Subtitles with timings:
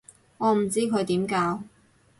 [0.39, 1.61] 我唔知佢點教